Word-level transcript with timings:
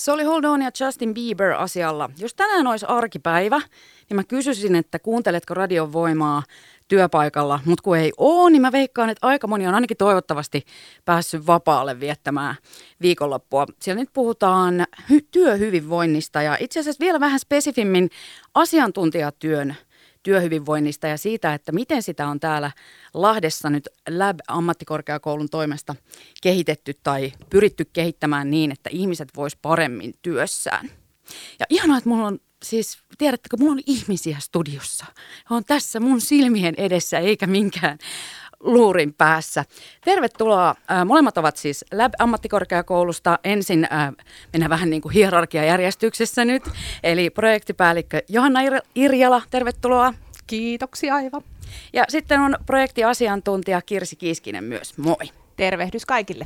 Se 0.00 0.12
oli 0.12 0.24
Hold 0.24 0.44
On 0.44 0.62
ja 0.62 0.70
Justin 0.80 1.14
Bieber 1.14 1.52
asialla. 1.52 2.10
Jos 2.18 2.34
tänään 2.34 2.66
olisi 2.66 2.86
arkipäivä, 2.88 3.60
niin 4.08 4.16
mä 4.16 4.24
kysyisin, 4.24 4.74
että 4.74 4.98
kuunteletko 4.98 5.54
radion 5.54 5.92
voimaa 5.92 6.42
työpaikalla, 6.88 7.60
mutta 7.64 7.82
kun 7.82 7.96
ei 7.96 8.12
ole, 8.16 8.50
niin 8.50 8.62
mä 8.62 8.72
veikkaan, 8.72 9.10
että 9.10 9.26
aika 9.26 9.46
moni 9.46 9.66
on 9.66 9.74
ainakin 9.74 9.96
toivottavasti 9.96 10.64
päässyt 11.04 11.46
vapaalle 11.46 12.00
viettämään 12.00 12.54
viikonloppua. 13.02 13.66
Siellä 13.80 14.00
nyt 14.00 14.10
puhutaan 14.12 14.86
hy- 15.12 15.26
työhyvinvoinnista 15.30 16.42
ja 16.42 16.56
itse 16.60 16.80
asiassa 16.80 17.04
vielä 17.04 17.20
vähän 17.20 17.40
spesifimmin 17.40 18.10
asiantuntijatyön 18.54 19.76
työhyvinvoinnista 20.22 21.06
ja 21.06 21.18
siitä, 21.18 21.54
että 21.54 21.72
miten 21.72 22.02
sitä 22.02 22.28
on 22.28 22.40
täällä 22.40 22.70
Lahdessa 23.14 23.70
nyt 23.70 23.88
Lab-ammattikorkeakoulun 24.08 25.48
toimesta 25.48 25.96
kehitetty 26.42 26.94
tai 27.02 27.32
pyritty 27.50 27.84
kehittämään 27.92 28.50
niin, 28.50 28.72
että 28.72 28.90
ihmiset 28.92 29.28
vois 29.36 29.56
paremmin 29.56 30.14
työssään. 30.22 30.90
Ja 31.58 31.66
ihanaa, 31.68 31.98
että 31.98 32.10
mulla 32.10 32.26
on 32.26 32.38
siis, 32.62 32.98
tiedättekö, 33.18 33.56
mulla 33.56 33.72
on 33.72 33.80
ihmisiä 33.86 34.36
studiossa. 34.40 35.06
He 35.50 35.54
on 35.54 35.64
tässä 35.64 36.00
mun 36.00 36.20
silmien 36.20 36.74
edessä 36.76 37.18
eikä 37.18 37.46
minkään 37.46 37.98
luurin 38.60 39.14
päässä. 39.14 39.64
Tervetuloa. 40.04 40.74
Molemmat 41.04 41.38
ovat 41.38 41.56
siis 41.56 41.84
Lab-ammattikorkeakoulusta. 41.92 43.38
Ensin 43.44 43.88
äh, 43.92 44.12
mennään 44.52 44.70
vähän 44.70 44.90
niin 44.90 45.02
kuin 45.02 45.14
hierarkiajärjestyksessä 45.14 46.44
nyt. 46.44 46.62
Eli 47.02 47.30
projektipäällikkö 47.30 48.22
Johanna 48.28 48.60
Irjala, 48.94 49.42
tervetuloa. 49.50 50.14
Kiitoksia 50.46 51.14
Aiva. 51.14 51.42
Ja 51.92 52.04
sitten 52.08 52.40
on 52.40 52.56
projektiasiantuntija 52.66 53.82
Kirsi 53.82 54.16
Kiiskinen 54.16 54.64
myös. 54.64 54.98
Moi. 54.98 55.30
Tervehdys 55.56 56.06
kaikille. 56.06 56.44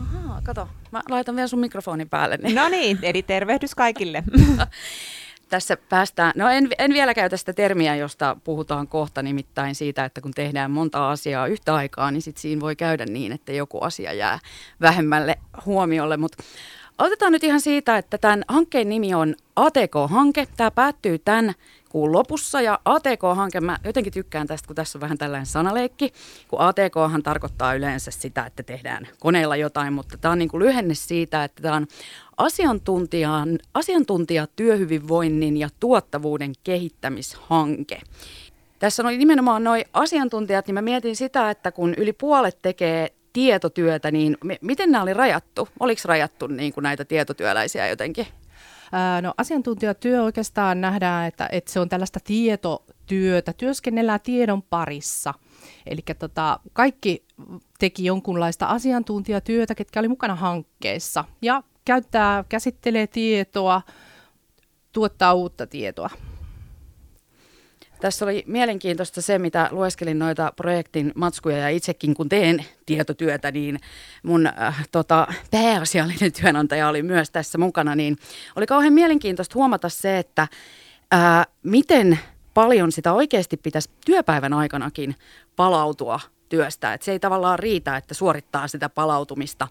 Ahaa, 0.00 0.40
kato. 0.44 0.68
Mä 0.90 1.02
laitan 1.08 1.36
vielä 1.36 1.48
sun 1.48 1.58
mikrofonin 1.58 2.08
päälle. 2.08 2.36
Niin. 2.36 2.54
No 2.54 2.68
niin, 2.68 2.98
eli 3.02 3.22
tervehdys 3.22 3.74
kaikille. 3.74 4.24
tässä 5.50 5.76
päästään, 5.76 6.32
no 6.36 6.48
en, 6.48 6.68
en 6.78 6.92
vielä 6.92 7.14
käytä 7.14 7.36
sitä 7.36 7.52
termiä, 7.52 7.96
josta 7.96 8.36
puhutaan 8.44 8.88
kohta, 8.88 9.22
nimittäin 9.22 9.74
siitä, 9.74 10.04
että 10.04 10.20
kun 10.20 10.32
tehdään 10.34 10.70
monta 10.70 11.10
asiaa 11.10 11.46
yhtä 11.46 11.74
aikaa, 11.74 12.10
niin 12.10 12.22
sitten 12.22 12.42
siinä 12.42 12.60
voi 12.60 12.76
käydä 12.76 13.06
niin, 13.06 13.32
että 13.32 13.52
joku 13.52 13.80
asia 13.80 14.12
jää 14.12 14.38
vähemmälle 14.80 15.38
huomiolle, 15.66 16.16
mutta 16.16 16.42
Otetaan 17.00 17.32
nyt 17.32 17.44
ihan 17.44 17.60
siitä, 17.60 17.98
että 17.98 18.18
tämän 18.18 18.44
hankkeen 18.48 18.88
nimi 18.88 19.14
on 19.14 19.34
ATK-hanke. 19.56 20.46
Tämä 20.56 20.70
päättyy 20.70 21.18
tämän 21.18 21.54
kuun 21.88 22.12
lopussa 22.12 22.60
ja 22.60 22.78
ATK-hanke, 22.84 23.60
mä 23.60 23.78
jotenkin 23.84 24.12
tykkään 24.12 24.46
tästä, 24.46 24.66
kun 24.66 24.76
tässä 24.76 24.98
on 24.98 25.00
vähän 25.00 25.18
tällainen 25.18 25.46
sanaleikki, 25.46 26.12
kun 26.48 26.60
ATKhan 26.60 27.22
tarkoittaa 27.22 27.74
yleensä 27.74 28.10
sitä, 28.10 28.46
että 28.46 28.62
tehdään 28.62 29.08
koneella 29.18 29.56
jotain, 29.56 29.92
mutta 29.92 30.18
tämä 30.18 30.32
on 30.32 30.38
niin 30.38 30.48
kuin 30.48 30.62
lyhenne 30.62 30.94
siitä, 30.94 31.44
että 31.44 31.62
tämä 31.62 31.76
on 31.76 31.86
asiantuntijan, 32.36 33.58
asiantuntijatyöhyvinvoinnin 33.74 35.56
ja 35.56 35.68
tuottavuuden 35.80 36.52
kehittämishanke. 36.64 38.00
Tässä 38.78 39.02
oli 39.02 39.18
nimenomaan 39.18 39.64
noin 39.64 39.84
asiantuntijat, 39.92 40.66
niin 40.66 40.74
mä 40.74 40.82
mietin 40.82 41.16
sitä, 41.16 41.50
että 41.50 41.72
kun 41.72 41.94
yli 41.94 42.12
puolet 42.12 42.58
tekee 42.62 43.12
tietotyötä, 43.32 44.10
niin 44.10 44.36
miten 44.60 44.90
nämä 44.90 45.02
oli 45.02 45.14
rajattu? 45.14 45.68
Oliko 45.80 46.00
rajattu 46.04 46.46
niin 46.46 46.72
kuin 46.72 46.82
näitä 46.82 47.04
tietotyöläisiä 47.04 47.88
jotenkin? 47.88 48.26
No 49.22 49.34
asiantuntijatyö 49.36 50.22
oikeastaan 50.22 50.80
nähdään, 50.80 51.26
että, 51.26 51.48
että 51.52 51.72
se 51.72 51.80
on 51.80 51.88
tällaista 51.88 52.20
tietotyötä, 52.24 53.52
työskennellään 53.52 54.20
tiedon 54.20 54.62
parissa. 54.62 55.34
Eli 55.86 56.00
tota, 56.18 56.60
kaikki 56.72 57.24
teki 57.78 58.04
jonkunlaista 58.04 58.66
asiantuntijatyötä, 58.66 59.74
ketkä 59.74 60.00
oli 60.00 60.08
mukana 60.08 60.34
hankkeessa 60.34 61.24
ja 61.42 61.62
käyttää, 61.84 62.44
käsittelee 62.48 63.06
tietoa, 63.06 63.82
tuottaa 64.92 65.34
uutta 65.34 65.66
tietoa. 65.66 66.10
Tässä 68.00 68.24
oli 68.24 68.44
mielenkiintoista 68.46 69.22
se, 69.22 69.38
mitä 69.38 69.68
lueskelin 69.70 70.18
noita 70.18 70.52
projektin 70.56 71.12
matskuja 71.14 71.58
ja 71.58 71.68
itsekin 71.68 72.14
kun 72.14 72.28
teen 72.28 72.64
tietotyötä, 72.86 73.50
niin 73.50 73.80
mun 74.22 74.46
äh, 74.46 74.88
tota, 74.92 75.26
pääasiallinen 75.50 76.32
työnantaja 76.32 76.88
oli 76.88 77.02
myös 77.02 77.30
tässä 77.30 77.58
mukana, 77.58 77.94
niin 77.94 78.16
oli 78.56 78.66
kauhean 78.66 78.92
mielenkiintoista 78.92 79.54
huomata 79.54 79.88
se, 79.88 80.18
että 80.18 80.48
äh, 81.14 81.46
miten 81.62 82.18
paljon 82.54 82.92
sitä 82.92 83.12
oikeasti 83.12 83.56
pitäisi 83.56 83.90
työpäivän 84.06 84.52
aikanakin 84.52 85.14
palautua 85.56 86.20
työstä. 86.48 86.94
Et 86.94 87.02
se 87.02 87.12
ei 87.12 87.20
tavallaan 87.20 87.58
riitä, 87.58 87.96
että 87.96 88.14
suorittaa 88.14 88.68
sitä 88.68 88.88
palautumista 88.88 89.68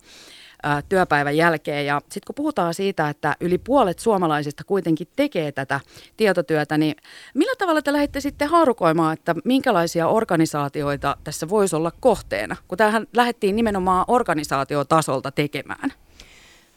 työpäivän 0.90 1.38
jälkeen. 1.38 1.86
Ja 1.86 2.02
sitten 2.02 2.28
kun 2.28 2.36
puhutaan 2.36 2.74
siitä, 2.74 3.10
että 3.10 3.36
yli 3.40 3.58
puolet 3.58 4.00
suomalaisista 4.00 4.64
kuitenkin 4.64 5.08
tekee 5.16 5.52
tätä 5.52 5.80
tietotyötä, 6.18 6.78
niin 6.78 6.96
millä 7.34 7.54
tavalla 7.58 7.82
te 7.82 7.94
lähditte 7.94 8.20
sitten 8.20 8.50
haarukoimaan, 8.50 9.14
että 9.14 9.36
minkälaisia 9.44 10.08
organisaatioita 10.08 11.18
tässä 11.24 11.50
voisi 11.50 11.76
olla 11.76 11.92
kohteena, 12.00 12.56
kun 12.68 12.78
tähän 12.78 13.08
lähdettiin 13.14 13.56
nimenomaan 13.56 14.06
organisaatiotasolta 14.08 15.32
tekemään? 15.32 15.94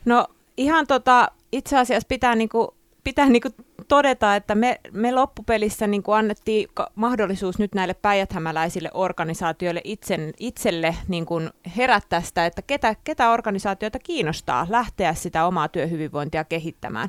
No 0.05 0.27
ihan 0.57 0.87
tota, 0.87 1.29
itse 1.53 1.79
asiassa 1.79 2.09
pitää 2.09 2.35
niinku 2.35 2.75
pitää 3.05 3.29
niin 3.29 3.43
kuin 3.43 3.55
todeta, 3.89 4.37
että 4.37 4.55
me, 4.55 4.81
me 4.93 5.13
loppupelissä 5.13 5.87
niin 5.87 6.03
kuin 6.03 6.17
annettiin 6.17 6.69
mahdollisuus 6.95 7.59
nyt 7.59 7.75
näille 7.75 7.95
päijäthämäläisille 7.95 8.91
organisaatioille 8.95 9.81
itsen, 9.85 10.33
itselle 10.41 10.97
niin 11.09 11.27
kuin 11.27 11.51
herättää 11.77 12.21
sitä, 12.21 12.47
että 12.47 12.63
ketä, 12.63 12.97
ketä 13.05 13.31
organisaatioita 13.31 13.99
kiinnostaa 13.99 14.67
lähteä 14.71 15.15
sitä 15.15 15.47
omaa 15.47 15.69
työhyvinvointia 15.69 16.45
kehittämään. 16.45 17.09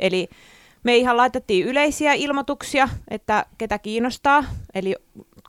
Eli 0.00 0.28
me 0.84 0.96
ihan 0.96 1.16
laitettiin 1.16 1.66
yleisiä 1.66 2.12
ilmoituksia, 2.12 2.88
että 3.08 3.46
ketä 3.58 3.78
kiinnostaa, 3.78 4.44
eli 4.74 4.96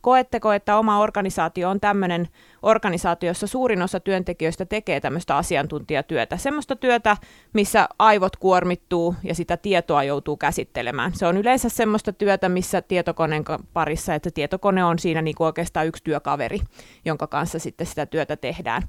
koetteko, 0.01 0.53
että 0.53 0.77
oma 0.77 0.99
organisaatio 0.99 1.69
on 1.69 1.79
tämmöinen 1.79 2.27
organisaatio, 2.61 3.29
jossa 3.29 3.47
suurin 3.47 3.81
osa 3.81 3.99
työntekijöistä 3.99 4.65
tekee 4.65 4.99
tämmöistä 4.99 5.37
asiantuntijatyötä, 5.37 6.37
semmoista 6.37 6.75
työtä, 6.75 7.17
missä 7.53 7.89
aivot 7.99 8.35
kuormittuu 8.35 9.15
ja 9.23 9.35
sitä 9.35 9.57
tietoa 9.57 10.03
joutuu 10.03 10.37
käsittelemään. 10.37 11.11
Se 11.15 11.27
on 11.27 11.37
yleensä 11.37 11.69
semmoista 11.69 12.13
työtä, 12.13 12.49
missä 12.49 12.81
tietokoneen 12.81 13.43
parissa, 13.73 14.15
että 14.15 14.31
tietokone 14.31 14.83
on 14.83 14.99
siinä 14.99 15.21
niin 15.21 15.35
kuin 15.35 15.45
oikeastaan 15.45 15.87
yksi 15.87 16.03
työkaveri, 16.03 16.59
jonka 17.05 17.27
kanssa 17.27 17.59
sitten 17.59 17.87
sitä 17.87 18.05
työtä 18.05 18.35
tehdään. 18.35 18.81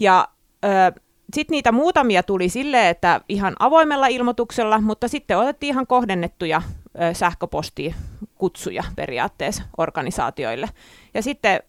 Ja 0.00 0.28
ö, 0.64 1.00
sitten 1.34 1.54
niitä 1.54 1.72
muutamia 1.72 2.22
tuli 2.22 2.48
sille, 2.48 2.88
että 2.88 3.20
ihan 3.28 3.56
avoimella 3.58 4.06
ilmoituksella, 4.06 4.80
mutta 4.80 5.08
sitten 5.08 5.38
otettiin 5.38 5.70
ihan 5.70 5.86
kohdennettuja 5.86 6.62
sähköpostikutsuja 7.12 8.84
periaatteessa 8.96 9.62
organisaatioille. 9.78 10.68
Ja 11.14 11.22
sitten 11.22 11.60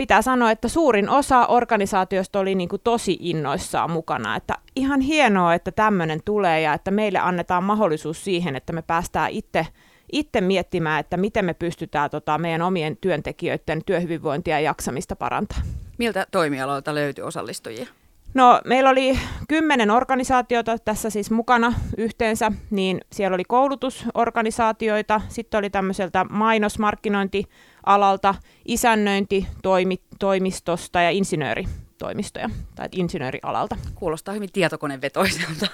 pitää 0.00 0.22
sanoa, 0.22 0.50
että 0.50 0.68
suurin 0.68 1.08
osa 1.08 1.46
organisaatiosta 1.46 2.38
oli 2.38 2.54
niin 2.54 2.68
kuin 2.68 2.82
tosi 2.84 3.16
innoissaan 3.20 3.90
mukana, 3.90 4.36
että 4.36 4.54
ihan 4.76 5.00
hienoa, 5.00 5.54
että 5.54 5.72
tämmöinen 5.72 6.20
tulee 6.24 6.60
ja 6.60 6.74
että 6.74 6.90
meille 6.90 7.18
annetaan 7.18 7.64
mahdollisuus 7.64 8.24
siihen, 8.24 8.56
että 8.56 8.72
me 8.72 8.82
päästään 8.82 9.30
itse 9.30 9.66
itse 10.12 10.40
miettimään, 10.40 11.00
että 11.00 11.16
miten 11.16 11.44
me 11.44 11.54
pystytään 11.54 12.10
tota, 12.10 12.38
meidän 12.38 12.62
omien 12.62 12.96
työntekijöiden 12.96 13.84
työhyvinvointia 13.86 14.54
ja 14.54 14.60
jaksamista 14.60 15.16
parantamaan. 15.16 15.66
Miltä 15.98 16.26
toimialoilta 16.30 16.94
löytyi 16.94 17.24
osallistujia? 17.24 17.86
No, 18.34 18.60
meillä 18.64 18.90
oli 18.90 19.18
kymmenen 19.48 19.90
organisaatiota 19.90 20.78
tässä 20.78 21.10
siis 21.10 21.30
mukana 21.30 21.74
yhteensä, 21.98 22.52
niin 22.70 23.00
siellä 23.12 23.34
oli 23.34 23.44
koulutusorganisaatioita, 23.44 25.20
sitten 25.28 25.58
oli 25.58 25.70
tämmöiseltä 25.70 26.26
mainosmarkkinointialalta, 26.30 28.34
isännöintitoimistosta 28.64 31.00
ja 31.00 31.10
insinööritoimistoja 31.10 32.50
tai 32.74 32.88
insinöörialalta. 32.92 33.76
Kuulostaa 33.94 34.34
hyvin 34.34 34.52
tietokonevetoiselta. 34.52 35.66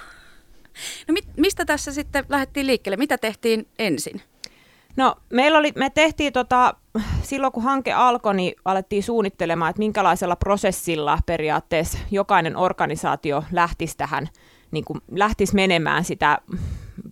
No 1.07 1.13
mit, 1.13 1.25
mistä 1.37 1.65
tässä 1.65 1.91
sitten 1.91 2.25
lähdettiin 2.29 2.67
liikkeelle? 2.67 2.97
Mitä 2.97 3.17
tehtiin 3.17 3.67
ensin? 3.79 4.21
No, 4.95 5.15
meillä 5.29 5.57
oli, 5.57 5.71
me 5.75 5.89
tehtiin 5.89 6.33
tota, 6.33 6.75
silloin 7.21 7.53
kun 7.53 7.63
hanke 7.63 7.93
alkoi, 7.93 8.35
niin 8.35 8.53
alettiin 8.65 9.03
suunnittelemaan, 9.03 9.69
että 9.69 9.79
minkälaisella 9.79 10.35
prosessilla 10.35 11.19
periaatteessa 11.25 11.97
jokainen 12.11 12.57
organisaatio 12.57 13.43
lähtisi 13.51 13.97
tähän, 13.97 14.27
niin 14.71 14.85
kuin 14.85 14.99
lähtisi 15.11 15.55
menemään 15.55 16.03
sitä 16.03 16.37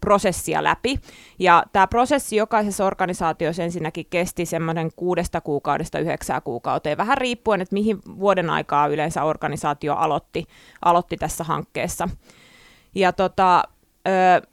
prosessia 0.02 0.64
läpi. 0.64 1.00
Ja 1.40 1.64
tämä 1.74 1.88
prosessi 1.88 2.36
jokaisessa 2.36 2.86
organisaatiossa 2.86 3.64
ensinnäkin 3.64 4.06
kesti 4.10 4.46
semmoinen 4.46 4.92
kuudesta 4.96 5.42
kuukaudesta 5.42 6.00
yhdeksää 6.00 6.42
kuukauteen, 6.42 6.98
vähän 6.98 7.18
riippuen, 7.18 7.62
että 7.62 7.74
mihin 7.74 8.00
vuoden 8.20 8.50
aikaa 8.50 8.88
yleensä 8.88 9.24
organisaatio 9.24 9.94
aloitti, 9.94 10.46
aloitti 10.86 11.18
tässä 11.18 11.44
hankkeessa. 11.44 12.10
Ja 12.96 13.14
tota, 13.14 13.64
ö, 14.08 14.48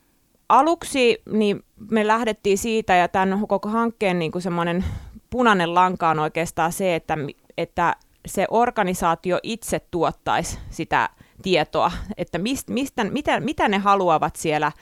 aluksi 0.49 1.23
niin 1.33 1.65
me 1.91 2.07
lähdettiin 2.07 2.59
siitä, 2.59 2.95
ja 2.95 3.09
tämän 3.09 3.47
koko 3.49 3.69
hankkeen 3.69 4.19
niin 4.19 4.33
kuin 4.33 4.43
semmoinen 4.43 4.85
punainen 5.33 5.75
lanka 5.75 6.09
on 6.09 6.19
oikeastaan 6.19 6.73
se, 6.73 6.95
että, 6.95 7.19
että 7.59 7.97
se 8.27 8.47
organisaatio 8.51 9.39
itse 9.43 9.81
tuottaisi 9.91 10.59
sitä 10.71 11.09
tietoa, 11.43 11.93
että 12.17 12.39
mist, 12.39 12.69
mistä, 12.69 13.05
mitä, 13.05 13.41
mitä 13.41 13.69
ne 13.69 13.79
haluavat 13.79 14.37
siellä 14.37 14.73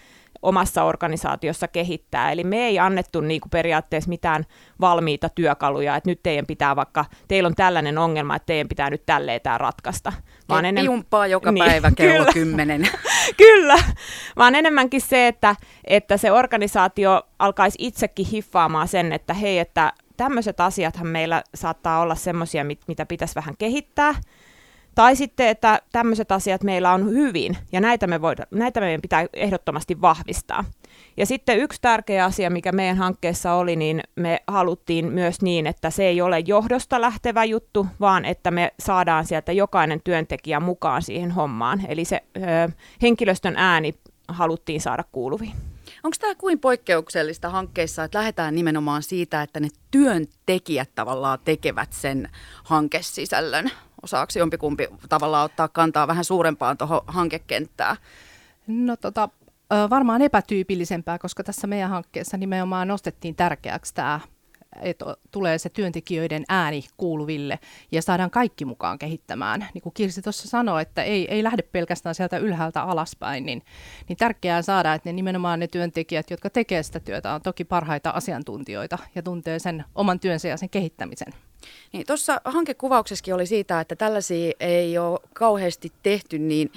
omassa 0.42 0.84
organisaatiossa 0.84 1.68
kehittää. 1.68 2.32
Eli 2.32 2.44
me 2.44 2.66
ei 2.66 2.78
annettu 2.78 3.20
niin 3.20 3.40
kuin 3.40 3.50
periaatteessa 3.50 4.08
mitään 4.08 4.46
valmiita 4.80 5.28
työkaluja, 5.28 5.96
että 5.96 6.10
nyt 6.10 6.22
teidän 6.22 6.46
pitää 6.46 6.76
vaikka, 6.76 7.04
teillä 7.28 7.46
on 7.46 7.54
tällainen 7.54 7.98
ongelma, 7.98 8.36
että 8.36 8.46
teidän 8.46 8.68
pitää 8.68 8.90
nyt 8.90 9.06
tälleen 9.06 9.40
tämä 9.40 9.58
ratkaista. 9.58 10.12
Vaan 10.48 10.64
ennen... 10.64 10.84
Jumppaa 10.84 11.26
joka 11.26 11.52
niin, 11.52 11.64
päivä 11.64 11.90
kello 11.96 12.12
kyllä, 12.12 12.32
10. 12.32 12.88
kyllä, 13.36 13.78
vaan 14.36 14.54
enemmänkin 14.54 15.00
se, 15.00 15.28
että, 15.28 15.56
että 15.84 16.16
se 16.16 16.32
organisaatio 16.32 17.22
alkaisi 17.38 17.78
itsekin 17.80 18.26
hiffaamaan 18.26 18.88
sen, 18.88 19.12
että 19.12 19.34
hei, 19.34 19.58
että 19.58 19.92
tämmöiset 20.20 20.60
asiathan 20.60 21.06
meillä 21.06 21.42
saattaa 21.54 22.00
olla 22.00 22.14
semmoisia, 22.14 22.64
mit, 22.64 22.80
mitä 22.86 23.06
pitäisi 23.06 23.34
vähän 23.34 23.54
kehittää, 23.58 24.14
tai 24.94 25.16
sitten, 25.16 25.48
että 25.48 25.80
tämmöiset 25.92 26.32
asiat 26.32 26.62
meillä 26.62 26.92
on 26.92 27.10
hyvin, 27.10 27.56
ja 27.72 27.80
näitä, 27.80 28.06
me 28.06 28.22
voida, 28.22 28.46
näitä 28.50 28.80
meidän 28.80 29.00
pitää 29.00 29.26
ehdottomasti 29.32 30.00
vahvistaa. 30.00 30.64
Ja 31.16 31.26
sitten 31.26 31.58
yksi 31.58 31.80
tärkeä 31.80 32.24
asia, 32.24 32.50
mikä 32.50 32.72
meidän 32.72 32.96
hankkeessa 32.96 33.52
oli, 33.52 33.76
niin 33.76 34.02
me 34.16 34.40
haluttiin 34.46 35.12
myös 35.12 35.42
niin, 35.42 35.66
että 35.66 35.90
se 35.90 36.04
ei 36.04 36.20
ole 36.20 36.38
johdosta 36.38 37.00
lähtevä 37.00 37.44
juttu, 37.44 37.86
vaan 38.00 38.24
että 38.24 38.50
me 38.50 38.72
saadaan 38.78 39.26
sieltä 39.26 39.52
jokainen 39.52 40.00
työntekijä 40.04 40.60
mukaan 40.60 41.02
siihen 41.02 41.30
hommaan. 41.30 41.82
Eli 41.88 42.04
se 42.04 42.22
ö, 42.36 42.40
henkilöstön 43.02 43.54
ääni 43.56 43.94
haluttiin 44.28 44.80
saada 44.80 45.04
kuuluviin. 45.12 45.69
Onko 46.04 46.16
tämä 46.20 46.34
kuin 46.34 46.58
poikkeuksellista 46.58 47.50
hankkeissa, 47.50 48.04
että 48.04 48.18
lähdetään 48.18 48.54
nimenomaan 48.54 49.02
siitä, 49.02 49.42
että 49.42 49.60
ne 49.60 49.68
työntekijät 49.90 50.90
tavallaan 50.94 51.38
tekevät 51.44 51.92
sen 51.92 52.28
hankesisällön? 52.64 53.70
Osaako 54.02 54.32
jompikumpi 54.38 54.88
tavallaan 55.08 55.44
ottaa 55.44 55.68
kantaa 55.68 56.06
vähän 56.06 56.24
suurempaan 56.24 56.78
tuohon 56.78 57.00
hankekenttään? 57.06 57.96
No 58.66 58.96
tota, 58.96 59.28
varmaan 59.90 60.22
epätyypillisempää, 60.22 61.18
koska 61.18 61.44
tässä 61.44 61.66
meidän 61.66 61.90
hankkeessa 61.90 62.36
nimenomaan 62.36 62.88
nostettiin 62.88 63.34
tärkeäksi 63.34 63.94
tämä 63.94 64.20
että 64.82 65.16
tulee 65.30 65.58
se 65.58 65.68
työntekijöiden 65.68 66.44
ääni 66.48 66.84
kuuluville 66.96 67.58
ja 67.92 68.02
saadaan 68.02 68.30
kaikki 68.30 68.64
mukaan 68.64 68.98
kehittämään. 68.98 69.66
Niin 69.74 69.82
kuin 69.82 69.92
Kirsi 69.92 70.22
tuossa 70.22 70.48
sanoi, 70.48 70.82
että 70.82 71.02
ei, 71.02 71.34
ei 71.34 71.42
lähde 71.42 71.62
pelkästään 71.62 72.14
sieltä 72.14 72.38
ylhäältä 72.38 72.82
alaspäin, 72.82 73.46
niin, 73.46 73.62
niin 74.08 74.16
tärkeää 74.16 74.62
saada, 74.62 74.94
että 74.94 75.08
ne 75.08 75.12
nimenomaan 75.12 75.60
ne 75.60 75.66
työntekijät, 75.66 76.30
jotka 76.30 76.50
tekevät 76.50 76.86
sitä 76.86 77.00
työtä, 77.00 77.34
on 77.34 77.42
toki 77.42 77.64
parhaita 77.64 78.10
asiantuntijoita 78.10 78.98
ja 79.14 79.22
tuntee 79.22 79.58
sen 79.58 79.84
oman 79.94 80.20
työnsä 80.20 80.48
ja 80.48 80.56
sen 80.56 80.70
kehittämisen. 80.70 81.32
Niin, 81.92 82.06
Tuossa 82.06 82.40
hankekuvauksessakin 82.44 83.34
oli 83.34 83.46
siitä, 83.46 83.80
että 83.80 83.96
tällaisia 83.96 84.52
ei 84.60 84.98
ole 84.98 85.20
kauheasti 85.32 85.92
tehty, 86.02 86.38
niin 86.38 86.72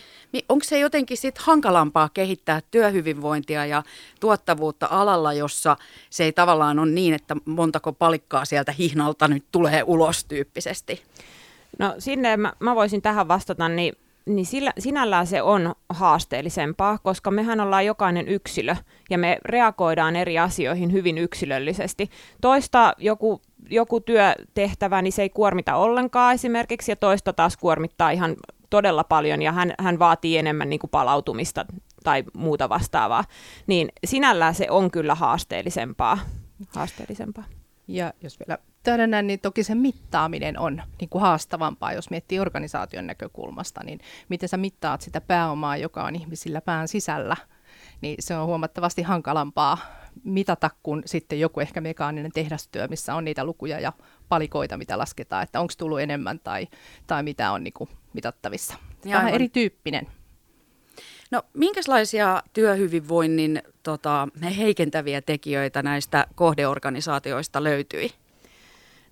onko 0.50 0.64
se 0.64 0.80
jotenkin 0.80 1.18
sit 1.18 1.38
hankalampaa 1.38 2.10
kehittää 2.14 2.62
työhyvinvointia 2.72 3.66
ja 3.66 3.84
tuottavuutta 4.20 4.88
alalla, 4.92 5.34
jossa 5.34 5.78
se 6.10 6.24
ei 6.24 6.34
tavallaan 6.34 6.80
ole 6.80 6.92
niin, 6.92 7.14
että 7.14 7.36
montako 7.46 7.94
palikkaa 7.94 8.46
sieltä 8.46 8.72
hihnalta 8.72 9.28
nyt 9.28 9.46
tulee 9.52 9.84
ulos 9.84 10.26
tyyppisesti? 10.26 11.04
No 11.80 11.96
sinne 12.00 12.38
mä, 12.38 12.54
mä 12.60 12.76
voisin 12.76 13.02
tähän 13.02 13.28
vastata, 13.28 13.70
niin 13.70 13.94
niin 14.26 14.46
sillä, 14.46 14.74
sinällään 14.80 15.28
se 15.28 15.42
on 15.42 15.76
haasteellisempaa, 15.90 16.98
koska 16.98 17.32
mehän 17.32 17.60
ollaan 17.60 17.86
jokainen 17.86 18.28
yksilö 18.28 18.76
ja 19.10 19.18
me 19.18 19.38
reagoidaan 19.46 20.16
eri 20.16 20.40
asioihin 20.40 20.92
hyvin 20.92 21.18
yksilöllisesti. 21.18 22.10
Toista 22.42 22.94
joku, 22.98 23.42
joku 23.70 24.00
työtehtävä, 24.00 25.02
niin 25.02 25.14
se 25.14 25.22
ei 25.22 25.30
kuormita 25.30 25.76
ollenkaan 25.76 26.34
esimerkiksi 26.34 26.92
ja 26.92 26.96
toista 26.96 27.34
taas 27.34 27.58
kuormittaa 27.58 28.12
ihan 28.12 28.36
todella 28.70 29.04
paljon 29.04 29.42
ja 29.42 29.52
hän, 29.52 29.74
hän 29.80 30.00
vaatii 30.00 30.38
enemmän 30.38 30.70
niin 30.70 30.80
kuin 30.80 30.92
palautumista 30.92 31.66
tai 32.04 32.24
muuta 32.34 32.70
vastaavaa. 32.70 33.24
Niin 33.68 33.90
sinällään 34.06 34.56
se 34.56 34.68
on 34.70 34.92
kyllä 34.92 35.16
haasteellisempaa. 35.16 36.20
haasteellisempaa. 36.68 37.44
Ja 37.88 38.14
jos 38.22 38.40
vielä 38.40 38.58
täydennän, 38.84 39.28
niin 39.28 39.40
toki 39.40 39.64
se 39.64 39.76
mittaaminen 39.76 40.60
on 40.60 40.82
niin 41.00 41.10
kuin 41.10 41.22
haastavampaa, 41.22 41.94
jos 41.94 42.10
miettii 42.10 42.40
organisaation 42.40 43.08
näkökulmasta, 43.08 43.84
niin 43.84 44.00
miten 44.30 44.50
sä 44.50 44.58
mittaat 44.58 45.02
sitä 45.02 45.22
pääomaa, 45.22 45.78
joka 45.78 46.04
on 46.04 46.16
ihmisillä 46.16 46.62
pään 46.62 46.88
sisällä, 46.88 47.38
niin 48.04 48.16
se 48.20 48.38
on 48.38 48.48
huomattavasti 48.48 49.02
hankalampaa 49.02 49.78
mitata 50.24 50.70
kuin 50.84 51.02
sitten 51.06 51.40
joku 51.40 51.60
ehkä 51.60 51.82
mekaaninen 51.82 52.32
tehdastyö, 52.32 52.88
missä 52.88 53.16
on 53.16 53.26
niitä 53.26 53.44
lukuja 53.44 53.80
ja 53.80 53.94
palikoita, 54.30 54.78
mitä 54.78 54.98
lasketaan, 54.98 55.44
että 55.44 55.60
onko 55.60 55.74
tullut 55.78 56.00
enemmän 56.00 56.40
tai, 56.40 56.68
tai 57.08 57.24
mitä 57.24 57.52
on 57.52 57.64
niin 57.64 57.74
kuin 57.74 57.90
mitattavissa. 58.14 58.74
Vähän 59.06 59.34
erityyppinen. 59.34 60.08
No 61.32 61.42
minkälaisia 61.54 62.44
työhyvinvoinnin 62.54 63.62
tota, 63.84 64.28
heikentäviä 64.58 65.22
tekijöitä 65.22 65.84
näistä 65.84 66.28
kohdeorganisaatioista 66.36 67.64
löytyi? 67.64 68.12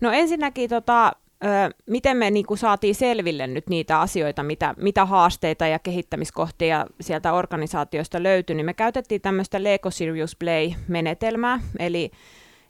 No 0.02 0.12
ensinnäkin 0.12 0.70
tota, 0.70 1.14
ö, 1.44 1.48
miten 1.86 2.18
me 2.18 2.32
niin 2.32 2.46
kuin 2.46 2.58
saatiin 2.58 2.96
selville 2.96 3.48
nyt 3.48 3.70
niitä 3.70 4.00
asioita, 4.00 4.44
mitä, 4.44 4.74
mitä 4.78 5.06
haasteita 5.06 5.68
ja 5.68 5.80
kehittämiskohtia 5.80 6.86
sieltä 7.02 7.34
organisaatiosta 7.34 8.24
löytyi, 8.24 8.56
niin 8.56 8.66
me 8.66 8.74
käytettiin 8.74 9.22
tämmöistä 9.22 9.64
Lego 9.64 9.92
Serious 9.92 10.36
Play-menetelmää, 10.36 11.60
eli 11.80 12.12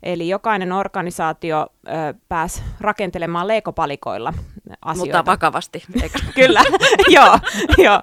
Eli 0.04 0.30
jokainen 0.30 0.72
organisaatio 0.72 1.68
ö, 1.88 1.92
pääsi 2.30 2.64
rakentelemaan 2.80 3.48
leikopalikoilla 3.48 4.34
asioita. 4.82 5.18
Mutta 5.18 5.32
vakavasti, 5.32 5.84
eikö? 6.04 6.20
Kyllä, 6.36 6.64
joo, 7.16 7.40
joo. 7.78 8.02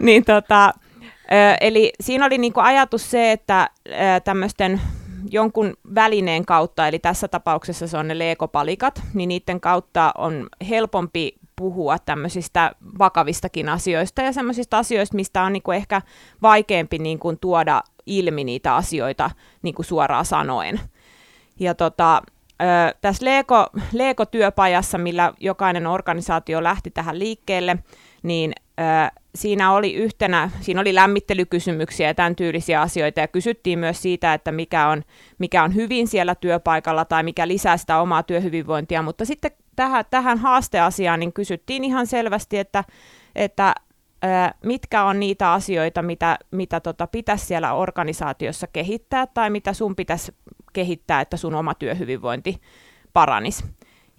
Niin, 0.00 0.24
tota, 0.24 0.74
ö, 1.32 1.56
eli 1.60 1.92
siinä 2.00 2.26
oli 2.26 2.38
niinku 2.38 2.60
ajatus 2.60 3.10
se, 3.10 3.32
että 3.32 3.70
tämmöisten 4.24 4.80
jonkun 5.30 5.74
välineen 5.94 6.44
kautta, 6.44 6.88
eli 6.88 6.98
tässä 6.98 7.28
tapauksessa 7.28 7.88
se 7.88 7.96
on 7.96 8.08
ne 8.08 8.18
leekopalikat, 8.18 9.02
niin 9.14 9.28
niiden 9.28 9.60
kautta 9.60 10.12
on 10.18 10.48
helpompi 10.68 11.34
puhua 11.56 11.98
tämmöisistä 11.98 12.72
vakavistakin 12.98 13.68
asioista 13.68 14.22
ja 14.22 14.32
semmoisista 14.32 14.78
asioista, 14.78 15.16
mistä 15.16 15.42
on 15.42 15.52
niinku 15.52 15.70
ehkä 15.70 16.02
vaikeampi 16.42 16.98
niinku 16.98 17.36
tuoda 17.36 17.82
ilmi 18.06 18.44
niitä 18.44 18.74
asioita 18.74 19.30
niinku 19.62 19.82
suoraan 19.82 20.24
sanoen. 20.24 20.80
Ja 21.60 21.74
tota, 21.74 22.22
tässä 23.00 23.24
Lego, 23.24 23.66
Lego-työpajassa, 23.92 24.98
millä 24.98 25.32
jokainen 25.40 25.86
organisaatio 25.86 26.62
lähti 26.62 26.90
tähän 26.90 27.18
liikkeelle, 27.18 27.76
niin 28.22 28.52
siinä 29.34 29.72
oli 29.72 29.94
yhtenä, 29.94 30.50
siinä 30.60 30.80
oli 30.80 30.94
lämmittelykysymyksiä 30.94 32.06
ja 32.06 32.14
tämän 32.14 32.36
tyylisiä 32.36 32.80
asioita 32.80 33.20
ja 33.20 33.28
kysyttiin 33.28 33.78
myös 33.78 34.02
siitä, 34.02 34.34
että 34.34 34.52
mikä 34.52 34.88
on, 34.88 35.02
mikä 35.38 35.62
on 35.62 35.74
hyvin 35.74 36.08
siellä 36.08 36.34
työpaikalla 36.34 37.04
tai 37.04 37.22
mikä 37.22 37.48
lisää 37.48 37.76
sitä 37.76 38.00
omaa 38.00 38.22
työhyvinvointia, 38.22 39.02
mutta 39.02 39.24
sitten 39.24 39.50
tähän, 39.76 40.04
tähän 40.10 40.38
haasteasiaan 40.38 41.20
niin 41.20 41.32
kysyttiin 41.32 41.84
ihan 41.84 42.06
selvästi, 42.06 42.58
että, 42.58 42.84
että 43.34 43.74
mitkä 44.64 45.04
on 45.04 45.20
niitä 45.20 45.52
asioita, 45.52 46.02
mitä, 46.02 46.38
mitä 46.50 46.80
tota, 46.80 47.06
pitäisi 47.06 47.46
siellä 47.46 47.72
organisaatiossa 47.72 48.66
kehittää 48.66 49.26
tai 49.26 49.50
mitä 49.50 49.72
sun 49.72 49.96
pitäisi 49.96 50.34
kehittää, 50.72 51.20
että 51.20 51.36
sun 51.36 51.54
oma 51.54 51.74
työhyvinvointi 51.74 52.60
paranisi. 53.12 53.64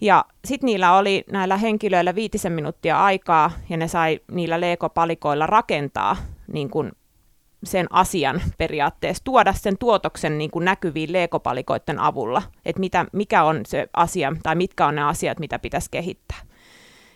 Ja 0.00 0.24
sitten 0.44 0.66
niillä 0.66 0.96
oli 0.96 1.24
näillä 1.32 1.56
henkilöillä 1.56 2.14
viitisen 2.14 2.52
minuuttia 2.52 3.04
aikaa, 3.04 3.50
ja 3.68 3.76
ne 3.76 3.88
sai 3.88 4.20
niillä 4.30 4.60
Lego-palikoilla 4.60 5.46
rakentaa 5.46 6.16
niin 6.52 6.70
kun 6.70 6.92
sen 7.64 7.86
asian 7.90 8.42
periaatteessa, 8.58 9.24
tuoda 9.24 9.52
sen 9.52 9.78
tuotoksen 9.78 10.38
niin 10.38 10.50
kuin 10.50 10.64
näkyviin 10.64 11.12
Lego-palikoiden 11.12 11.98
avulla, 11.98 12.42
että 12.64 12.80
mitä, 12.80 13.06
mikä 13.12 13.44
on 13.44 13.60
se 13.66 13.88
asia, 13.96 14.32
tai 14.42 14.54
mitkä 14.54 14.86
on 14.86 14.94
ne 14.94 15.02
asiat, 15.02 15.38
mitä 15.38 15.58
pitäisi 15.58 15.90
kehittää. 15.90 16.38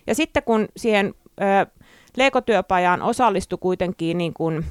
Ja 0.07 0.15
sitten 0.15 0.43
kun 0.43 0.69
siihen 0.77 1.15
ö, 1.41 1.67
Lego-työpajaan 2.17 3.03
osallistui 3.03 3.59
kuitenkin 3.59 4.19
niin 4.19 4.35
kuin 4.35 4.65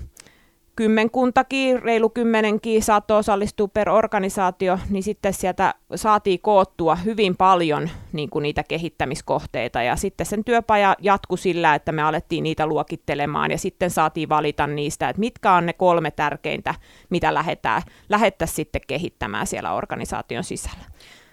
kymmenkuntakin, 0.80 1.82
reilu 1.82 2.10
kymmenenkin 2.10 2.84
saattoi 2.84 3.18
osallistua 3.18 3.68
per 3.68 3.90
organisaatio, 3.90 4.80
niin 4.90 5.04
sitten 5.04 5.34
sieltä 5.34 5.74
saatiin 5.96 6.40
koottua 6.42 6.96
hyvin 6.96 7.38
paljon 7.38 7.90
niin 8.14 8.30
kuin 8.30 8.44
niitä 8.44 8.64
kehittämiskohteita. 8.64 9.82
Ja 9.82 9.96
sitten 9.96 10.26
sen 10.26 10.44
työpaja 10.44 10.96
jatkui 11.02 11.38
sillä, 11.38 11.76
että 11.76 11.92
me 11.92 12.02
alettiin 12.02 12.44
niitä 12.44 12.68
luokittelemaan 12.68 13.52
ja 13.52 13.58
sitten 13.58 13.90
saatiin 13.90 14.30
valita 14.30 14.68
niistä, 14.68 15.10
että 15.10 15.20
mitkä 15.20 15.54
on 15.54 15.66
ne 15.66 15.74
kolme 15.74 16.12
tärkeintä, 16.12 16.76
mitä 17.10 17.34
lähdetään, 17.34 17.82
lähettäisiin 18.10 18.56
sitten 18.56 18.82
kehittämään 18.88 19.48
siellä 19.48 19.74
organisaation 19.74 20.44
sisällä. 20.44 20.86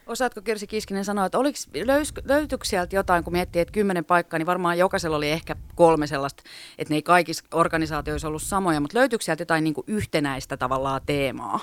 Osaatko 0.07 0.43
Kirsi 0.43 0.67
Kiskinen 0.67 1.05
sanoa, 1.05 1.27
että 1.27 1.39
oliko, 1.39 1.59
löys, 1.85 2.13
löytyykö 2.25 2.65
sieltä 2.65 2.97
jotain, 2.97 3.25
kun 3.25 3.33
miettii, 3.33 3.63
että 3.63 3.73
kymmenen 3.73 4.05
paikkaa, 4.05 4.39
niin 4.39 4.47
varmaan 4.47 4.79
jokaisella 4.79 5.17
oli 5.17 5.31
ehkä 5.31 5.57
kolme 5.75 6.07
sellaista, 6.07 6.43
että 6.79 6.95
ne 6.95 6.97
ei 6.97 7.03
kaikissa 7.03 7.45
organisaatioissa 7.55 8.29
ollut 8.29 8.43
samoja, 8.43 8.81
mutta 8.81 8.99
löytyykö 8.99 9.25
sieltä 9.25 9.41
jotain 9.41 9.65
niin 9.65 9.75
kuin 9.75 9.85
yhtenäistä 9.87 10.57
tavallaan 10.57 11.01
teemaa? 11.07 11.61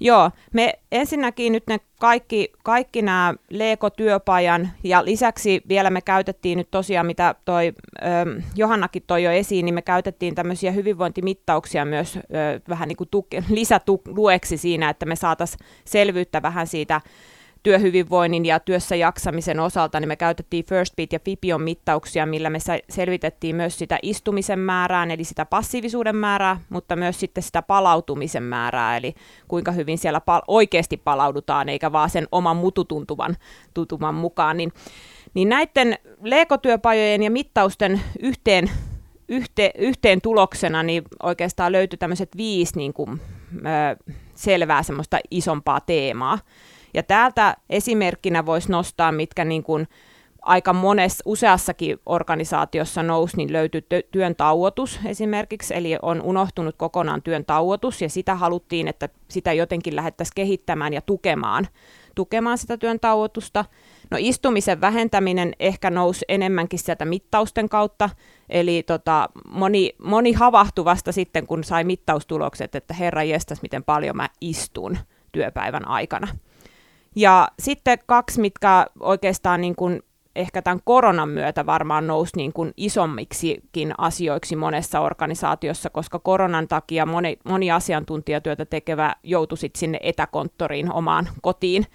Joo, 0.00 0.30
me 0.52 0.72
ensinnäkin 0.92 1.52
nyt 1.52 1.66
ne 1.66 1.80
kaikki, 2.00 2.52
kaikki 2.62 3.02
nämä 3.02 3.34
Lego-työpajan 3.50 4.70
ja 4.84 5.04
lisäksi 5.04 5.62
vielä 5.68 5.90
me 5.90 6.00
käytettiin 6.00 6.58
nyt 6.58 6.70
tosiaan, 6.70 7.06
mitä 7.06 7.34
toi 7.44 7.72
ö, 8.02 8.42
Johannakin 8.56 9.02
toi 9.06 9.24
jo 9.24 9.30
esiin, 9.30 9.64
niin 9.64 9.74
me 9.74 9.82
käytettiin 9.82 10.34
tämmöisiä 10.34 10.72
hyvinvointimittauksia 10.72 11.84
myös 11.84 12.16
ö, 12.16 12.20
vähän 12.68 12.88
niin 12.88 12.96
kuin 12.96 13.08
tuke, 13.10 13.44
lisätueksi 13.48 14.56
siinä, 14.56 14.90
että 14.90 15.06
me 15.06 15.16
saataisiin 15.16 15.66
selvyyttä 15.84 16.42
vähän 16.42 16.66
siitä 16.66 17.00
työhyvinvoinnin 17.62 18.46
ja 18.46 18.60
työssä 18.60 18.96
jaksamisen 18.96 19.60
osalta, 19.60 20.00
niin 20.00 20.08
me 20.08 20.16
käytettiin 20.16 20.64
First 20.64 20.96
Beat 20.96 21.12
ja 21.12 21.20
Fipion 21.24 21.62
mittauksia, 21.62 22.26
millä 22.26 22.50
me 22.50 22.58
selvitettiin 22.88 23.56
myös 23.56 23.78
sitä 23.78 23.98
istumisen 24.02 24.58
määrää, 24.58 25.06
eli 25.10 25.24
sitä 25.24 25.46
passiivisuuden 25.46 26.16
määrää, 26.16 26.60
mutta 26.68 26.96
myös 26.96 27.20
sitten 27.20 27.42
sitä 27.42 27.62
palautumisen 27.62 28.42
määrää, 28.42 28.96
eli 28.96 29.14
kuinka 29.48 29.72
hyvin 29.72 29.98
siellä 29.98 30.20
pal- 30.20 30.42
oikeasti 30.48 30.96
palaudutaan, 30.96 31.68
eikä 31.68 31.92
vaan 31.92 32.10
sen 32.10 32.28
oman 32.32 32.56
mututuntuvan 32.56 33.36
tutuman 33.74 34.14
mukaan. 34.14 34.56
Niin, 34.56 34.72
niin 35.34 35.48
näiden 35.48 35.98
leikotyöpajojen 36.22 37.22
ja 37.22 37.30
mittausten 37.30 38.00
yhteen 38.20 38.70
yhte, 39.30 39.70
yhteen 39.78 40.20
tuloksena 40.20 40.82
niin 40.82 41.02
oikeastaan 41.22 41.72
löytyi 41.72 41.96
tämmöiset 41.96 42.36
viisi 42.36 42.76
niin 42.76 42.92
kuin, 42.92 43.20
ö, 43.54 44.14
selvää 44.34 44.82
semmoista 44.82 45.18
isompaa 45.30 45.80
teemaa. 45.80 46.38
Ja 46.94 47.02
täältä 47.02 47.56
esimerkkinä 47.70 48.46
voisi 48.46 48.70
nostaa, 48.70 49.12
mitkä 49.12 49.44
niin 49.44 49.62
kuin 49.62 49.88
aika 50.42 50.72
monessa, 50.72 51.22
useassakin 51.26 51.98
organisaatiossa 52.06 53.02
nousi, 53.02 53.36
niin 53.36 53.52
löytyi 53.52 53.82
työn 54.10 54.36
tauotus 54.36 55.00
esimerkiksi, 55.04 55.74
eli 55.74 55.96
on 56.02 56.22
unohtunut 56.22 56.74
kokonaan 56.78 57.22
työn 57.22 57.44
tauotus, 57.44 58.02
ja 58.02 58.08
sitä 58.08 58.34
haluttiin, 58.34 58.88
että 58.88 59.08
sitä 59.28 59.52
jotenkin 59.52 59.96
lähdettäisiin 59.96 60.34
kehittämään 60.34 60.92
ja 60.92 61.00
tukemaan, 61.00 61.68
tukemaan 62.14 62.58
sitä 62.58 62.76
työn 62.76 63.00
tauotusta. 63.00 63.64
No 64.10 64.16
istumisen 64.20 64.80
vähentäminen 64.80 65.52
ehkä 65.60 65.90
nousi 65.90 66.24
enemmänkin 66.28 66.78
sieltä 66.78 67.04
mittausten 67.04 67.68
kautta, 67.68 68.10
eli 68.48 68.82
tota, 68.82 69.28
moni, 69.48 69.94
moni 70.04 70.32
havahtui 70.32 70.84
vasta 70.84 71.12
sitten, 71.12 71.46
kun 71.46 71.64
sai 71.64 71.84
mittaustulokset, 71.84 72.74
että 72.74 72.94
herra 72.94 73.22
jestas, 73.22 73.62
miten 73.62 73.84
paljon 73.84 74.16
mä 74.16 74.28
istun 74.40 74.98
työpäivän 75.32 75.88
aikana. 75.88 76.28
Ja 77.16 77.48
sitten 77.58 77.98
kaksi, 78.06 78.40
mitkä 78.40 78.86
oikeastaan 79.00 79.60
niin 79.60 79.76
kuin 79.76 80.02
ehkä 80.36 80.62
tämän 80.62 80.80
koronan 80.84 81.28
myötä 81.28 81.66
varmaan 81.66 82.06
nousi 82.06 82.36
niin 82.36 82.52
kuin 82.52 82.72
isommiksikin 82.76 83.94
asioiksi 83.98 84.56
monessa 84.56 85.00
organisaatiossa, 85.00 85.90
koska 85.90 86.18
koronan 86.18 86.68
takia 86.68 87.06
moni, 87.06 87.38
moni 87.44 87.70
asiantuntijatyötä 87.70 88.64
tekevä 88.64 89.14
joutui 89.22 89.58
sitten 89.58 89.80
sinne 89.80 89.98
etäkonttoriin 90.02 90.92
omaan 90.92 91.28
kotiin, 91.42 91.86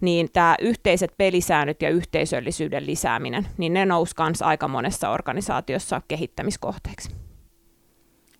niin 0.00 0.28
tämä 0.32 0.54
yhteiset 0.60 1.14
pelisäännöt 1.18 1.82
ja 1.82 1.90
yhteisöllisyyden 1.90 2.86
lisääminen, 2.86 3.46
niin 3.58 3.72
ne 3.72 3.86
nousi 3.86 4.14
myös 4.20 4.42
aika 4.42 4.68
monessa 4.68 5.10
organisaatiossa 5.10 6.02
kehittämiskohteeksi. 6.08 7.27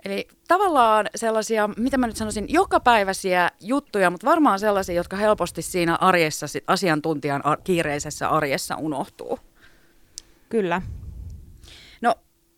Eli 0.05 0.29
tavallaan 0.49 1.07
sellaisia, 1.15 1.69
mitä 1.77 1.97
mä 1.99 2.07
nyt 2.07 2.17
sanoisin, 2.17 2.47
jokapäiväisiä 2.49 3.51
juttuja, 3.61 4.11
mutta 4.11 4.27
varmaan 4.27 4.59
sellaisia, 4.59 4.95
jotka 4.95 5.17
helposti 5.17 5.63
siinä 5.63 5.95
arjessa, 5.95 6.47
asiantuntijan 6.67 7.43
kiireisessä 7.65 8.29
arjessa 8.29 8.77
unohtuu. 8.77 9.39
Kyllä. 10.49 10.83
No, 12.01 12.15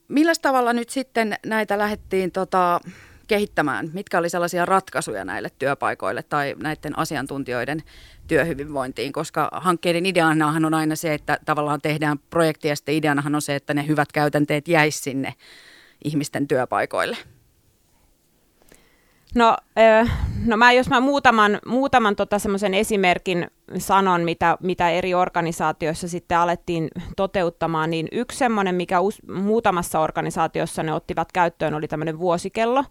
millä 0.09 0.32
tavalla 0.42 0.73
nyt 0.73 0.90
sitten 0.90 1.35
näitä 1.47 1.78
lähdettiin 1.78 2.32
tota, 2.32 2.80
kehittämään? 3.28 3.90
Mitkä 3.92 4.18
oli 4.18 4.30
sellaisia 4.30 4.66
ratkaisuja 4.66 5.25
näille 5.25 5.49
työpaikoille 5.59 6.23
tai 6.23 6.54
näiden 6.62 6.99
asiantuntijoiden 6.99 7.82
työhyvinvointiin? 8.26 9.12
Koska 9.12 9.49
hankkeiden 9.52 10.06
ideanahan 10.06 10.64
on 10.64 10.75
aina 10.75 10.97
se, 10.97 11.14
että 11.14 11.38
tavallaan 11.44 11.80
tehdään 11.80 12.18
projektia 12.18 12.70
ja 12.73 12.76
sitten 12.76 12.94
ideanahan 12.94 13.35
on 13.35 13.42
se, 13.42 13.54
että 13.54 13.75
ne 13.75 13.87
hyvät 13.87 14.12
käytänteet 14.12 14.68
jäisi 14.68 14.99
sinne 14.99 15.35
ihmisten 16.04 16.49
työpaikoille? 16.49 17.16
No, 19.34 19.56
no 20.46 20.56
mä, 20.56 20.72
jos 20.72 20.88
mä 20.88 21.00
muutaman, 21.00 21.58
muutaman 21.66 22.16
tota 22.16 22.38
semmoisen 22.38 22.75
esimerkin 22.75 23.50
sanon, 23.78 24.22
mitä, 24.22 24.56
mitä 24.60 24.90
eri 24.90 25.14
organisaatioissa 25.14 26.08
sitten 26.08 26.38
alettiin 26.38 26.88
toteuttamaan, 27.16 27.90
niin 27.90 28.08
yksi 28.12 28.38
semmoinen, 28.38 28.75
mikä 28.75 29.00
us, 29.00 29.18
muutamassa 29.28 30.00
organisaatiossa 30.00 30.82
ne 30.82 30.92
ottivat 30.92 31.32
käyttöön, 31.32 31.75
oli 31.75 31.88
tämmöinen 31.88 32.18
vuosikello. 32.18 32.84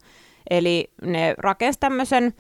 Eli 0.50 0.92
ne 1.02 1.36
rakensivat 1.38 1.80
tämmöisen 1.80 2.34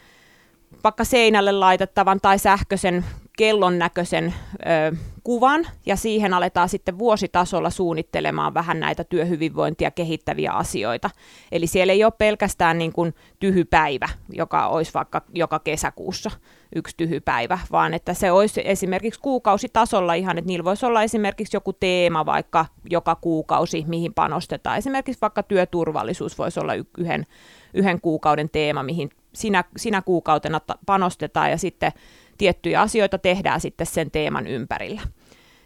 vaikka 0.84 1.03
seinälle 1.03 1.51
laitettavan 1.51 2.20
tai 2.22 2.39
sähköisen 2.39 3.06
kellon 3.39 3.79
näköisen 3.79 4.34
ö, 4.53 4.96
kuvan, 5.24 5.67
ja 5.86 5.96
siihen 5.96 6.34
aletaan 6.34 6.69
sitten 6.69 6.98
vuositasolla 7.00 7.69
suunnittelemaan 7.69 8.53
vähän 8.53 8.79
näitä 8.79 9.03
työhyvinvointia 9.03 9.91
kehittäviä 9.91 10.51
asioita. 10.51 11.10
Eli 11.51 11.67
siellä 11.67 11.93
ei 11.93 12.03
ole 12.03 12.13
pelkästään 12.17 12.77
niin 12.77 12.93
kuin 12.93 13.13
tyhypäivä, 13.39 14.10
joka 14.34 14.67
olisi 14.67 14.93
vaikka 14.93 15.22
joka 15.34 15.60
kesäkuussa 15.60 16.31
yksi 16.75 16.98
tyhypäivä, 16.98 17.60
vaan 17.72 17.93
että 17.93 18.13
se 18.13 18.31
olisi 18.31 18.62
esimerkiksi 18.65 19.19
kuukausitasolla 19.19 20.13
ihan, 20.13 20.38
että 20.38 20.48
niillä 20.48 20.63
voisi 20.63 20.86
olla 20.86 21.03
esimerkiksi 21.03 21.55
joku 21.55 21.74
teema 21.74 22.25
vaikka 22.25 22.65
joka 22.89 23.15
kuukausi, 23.15 23.86
mihin 23.88 24.13
panostetaan. 24.13 24.77
Esimerkiksi 24.77 25.22
vaikka 25.22 25.43
työturvallisuus 25.43 26.38
voisi 26.38 26.60
olla 26.60 26.74
yhden, 26.98 27.25
yhden 27.74 28.01
kuukauden 28.01 28.50
teema, 28.50 28.84
mihin 28.84 29.10
sinä, 29.34 29.63
sinä 29.77 30.01
kuukautena 30.01 30.62
panostetaan 30.86 31.51
ja 31.51 31.58
sitten 31.58 31.91
tiettyjä 32.39 32.81
asioita 32.81 33.17
tehdään 33.17 33.62
sitten 33.62 33.88
sen 33.88 34.12
teeman 34.12 34.48
ympärillä. 34.48 35.01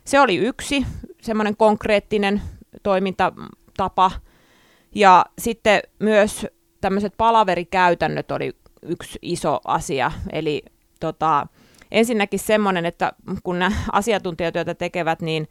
Se 0.06 0.20
oli 0.20 0.36
yksi 0.36 0.86
semmoinen 1.22 1.58
konkreettinen 1.58 2.42
toimintatapa. 2.84 4.12
Ja 4.96 5.26
sitten 5.40 5.82
myös 6.00 6.48
tämmöiset 6.82 7.14
palaverikäytännöt 7.18 8.32
oli 8.32 8.52
yksi 8.82 9.20
iso 9.22 9.60
asia. 9.66 10.12
Eli 10.32 10.64
tota, 11.00 11.48
ensinnäkin 11.92 12.40
semmoinen, 12.40 12.86
että 12.86 13.14
kun 13.44 13.60
nämä 13.60 13.76
asiantuntijatyötä 13.92 14.76
tekevät, 14.76 15.22
niin 15.22 15.48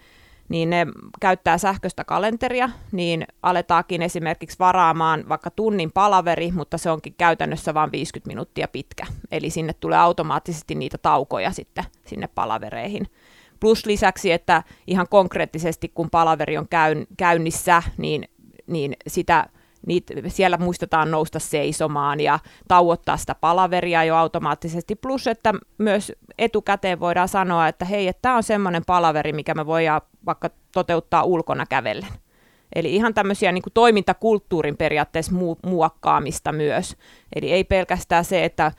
niin 0.53 0.71
ne 0.71 0.87
käyttää 1.21 1.59
sähköistä 1.59 2.05
kalenteria, 2.05 2.71
niin 2.93 3.27
aletaakin 3.43 4.03
esimerkiksi 4.03 4.59
varaamaan 4.59 5.25
vaikka 5.29 5.51
tunnin 5.51 5.93
palaveri, 5.93 6.53
mutta 6.53 6.79
se 6.79 6.91
onkin 6.91 7.15
käytännössä 7.19 7.75
vain 7.75 7.93
50 7.93 8.29
minuuttia 8.29 8.69
pitkä. 8.69 9.07
Eli 9.31 9.51
sinne 9.51 9.73
tulee 9.73 9.99
automaattisesti 9.99 10.75
niitä 10.75 10.99
taukoja 10.99 11.51
sitten 11.51 11.85
sinne 12.07 12.29
palavereihin. 12.35 13.07
Plus 13.61 13.87
lisäksi, 13.87 14.33
että 14.33 14.63
ihan 14.87 15.07
konkreettisesti 15.11 15.89
kun 15.89 16.11
palaveri 16.11 16.59
on 16.59 16.69
käynnissä, 17.17 17.83
niin, 17.97 18.29
niin 18.67 18.97
sitä 19.07 19.49
niitä, 19.87 20.15
siellä 20.29 20.57
muistetaan 20.57 21.11
nousta 21.11 21.39
seisomaan 21.39 22.21
ja 22.21 22.39
tauottaa 22.69 23.17
sitä 23.17 23.35
palaveria 23.35 24.05
jo 24.05 24.17
automaattisesti. 24.17 24.95
Plus, 24.95 25.27
että 25.27 25.55
myös 25.79 26.13
etukäteen 26.39 27.01
voidaan 27.01 27.29
sanoa, 27.29 27.69
että 27.69 27.85
hei, 27.85 28.09
että 28.09 28.23
tämä 28.23 28.37
on 28.37 28.43
semmoinen 28.43 28.83
palaveri, 28.87 29.33
mikä 29.33 29.55
me 29.55 29.67
voidaan 29.67 30.01
vaikka 30.27 30.51
toteuttaa 30.73 31.23
ulkona 31.23 31.67
kävellen. 31.67 32.11
Eli 32.75 32.95
ihan 32.95 33.15
tämmöisiä 33.15 33.53
niin 33.53 33.63
kuin 33.63 33.73
toimintakulttuurin 33.73 34.77
periaatteessa 34.77 35.33
mu- 35.33 35.69
muokkaamista 35.71 36.53
myös. 36.53 36.97
Eli 37.37 37.53
ei 37.53 37.65
pelkästään 37.65 38.25
se, 38.25 38.45
että 38.45 38.73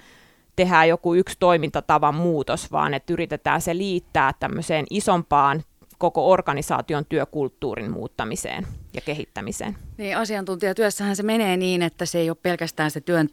tehdään 0.56 0.90
joku 0.90 1.16
yksi 1.16 1.38
toimintatavan 1.40 2.16
muutos, 2.16 2.72
vaan 2.72 2.94
että 2.94 3.14
yritetään 3.14 3.62
se 3.62 3.78
liittää 3.78 4.34
tämmöiseen 4.40 4.86
isompaan 4.90 5.64
koko 5.98 6.32
organisaation 6.32 7.06
työkulttuurin 7.06 7.92
muuttamiseen 7.92 8.68
ja 8.94 9.02
kehittämiseen. 9.02 9.78
Niin, 9.98 10.18
asiantuntijatyössähän 10.18 11.16
se 11.16 11.24
menee 11.24 11.58
niin, 11.58 11.82
että 11.82 12.06
se 12.06 12.20
ei 12.20 12.30
ole 12.30 12.38
pelkästään 12.42 12.92
se 12.92 13.02
työn 13.02 13.30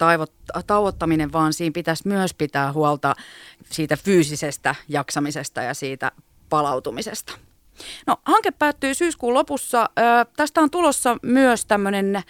tauottaminen, 0.67 1.33
vaan 1.33 1.52
siinä 1.52 1.73
pitäisi 1.73 2.09
myös 2.09 2.35
pitää 2.35 2.73
huolta 2.73 3.14
siitä 3.71 3.97
fyysisestä 3.97 4.75
jaksamisesta 4.88 5.62
ja 5.62 5.75
siitä 5.75 6.12
palautumisesta. 6.49 7.33
No, 8.07 8.17
hanke 8.27 8.51
päättyy 8.51 8.95
syyskuun 8.95 9.35
lopussa. 9.35 9.91
Ö, 9.99 10.03
tästä 10.37 10.61
on 10.61 10.71
tulossa 10.71 11.17
myös 11.23 11.67
tämmöinen 11.67 12.23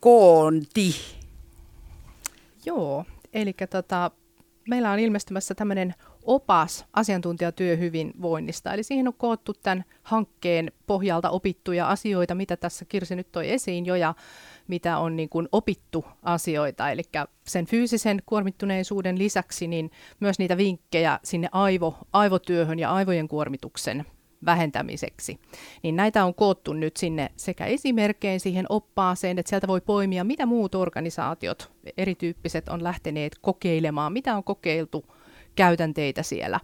koonti. 0.00 0.94
Joo, 2.66 3.04
eli 3.32 3.54
tota, 3.70 4.10
meillä 4.68 4.90
on 4.90 4.98
ilmestymässä 4.98 5.54
tämmöinen 5.54 5.94
opas 6.24 6.84
asiantuntijatyöhyvinvoinnista. 6.92 8.74
Eli 8.74 8.82
siihen 8.82 9.08
on 9.08 9.14
koottu 9.14 9.54
tämän 9.54 9.84
hankkeen 10.02 10.72
pohjalta 10.86 11.30
opittuja 11.30 11.88
asioita, 11.88 12.34
mitä 12.34 12.56
tässä 12.56 12.84
Kirsi 12.84 13.16
nyt 13.16 13.32
toi 13.32 13.50
esiin 13.50 13.86
jo, 13.86 13.94
ja 13.94 14.14
mitä 14.68 14.98
on 14.98 15.16
niin 15.16 15.28
kuin 15.28 15.48
opittu 15.52 16.04
asioita. 16.22 16.90
Eli 16.90 17.02
sen 17.46 17.66
fyysisen 17.66 18.22
kuormittuneisuuden 18.26 19.18
lisäksi 19.18 19.66
niin 19.66 19.90
myös 20.20 20.38
niitä 20.38 20.56
vinkkejä 20.56 21.20
sinne 21.24 21.48
aivo, 21.52 21.98
aivotyöhön 22.12 22.78
ja 22.78 22.92
aivojen 22.92 23.28
kuormituksen 23.28 24.04
vähentämiseksi. 24.44 25.38
Niin 25.82 25.96
näitä 25.96 26.24
on 26.24 26.34
koottu 26.34 26.72
nyt 26.72 26.96
sinne 26.96 27.30
sekä 27.36 27.66
esimerkkein 27.66 28.40
siihen 28.40 28.66
oppaaseen, 28.68 29.38
että 29.38 29.50
sieltä 29.50 29.68
voi 29.68 29.80
poimia, 29.80 30.24
mitä 30.24 30.46
muut 30.46 30.74
organisaatiot, 30.74 31.72
erityyppiset 31.98 32.68
on 32.68 32.82
lähteneet 32.84 33.32
kokeilemaan, 33.40 34.12
mitä 34.12 34.36
on 34.36 34.44
kokeiltu 34.44 35.04
käytänteitä 35.54 36.22
siellä. 36.22 36.60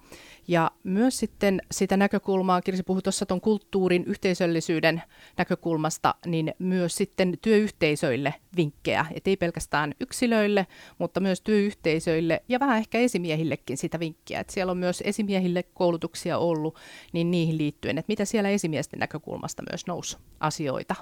Ja 0.48 0.70
myös 0.84 1.18
sitten 1.18 1.62
sitä 1.70 1.96
näkökulmaa, 1.96 2.62
Kirsi 2.62 2.82
puhui 2.82 3.02
tuossa 3.02 3.26
tuon 3.26 3.40
kulttuurin 3.40 4.04
yhteisöllisyyden 4.04 5.02
näkökulmasta, 5.36 6.14
niin 6.26 6.54
myös 6.58 6.96
sitten 6.96 7.38
työyhteisöille 7.42 8.34
vinkkejä, 8.56 9.06
et 9.14 9.28
ei 9.28 9.36
pelkästään 9.36 9.94
yksilöille, 10.00 10.66
mutta 10.98 11.20
myös 11.20 11.40
työyhteisöille 11.40 12.42
ja 12.48 12.60
vähän 12.60 12.78
ehkä 12.78 12.98
esimiehillekin 12.98 13.76
sitä 13.76 14.00
vinkkiä, 14.00 14.40
että 14.40 14.52
siellä 14.52 14.70
on 14.70 14.78
myös 14.78 15.02
esimiehille 15.06 15.62
koulutuksia 15.62 16.38
ollut, 16.38 16.78
niin 17.12 17.30
niihin 17.30 17.58
liittyen, 17.58 17.98
että 17.98 18.12
mitä 18.12 18.24
siellä 18.24 18.50
esimiesten 18.50 19.00
näkökulmasta 19.00 19.62
myös 19.70 19.86
nousi 19.86 20.16
asioita 20.40 20.94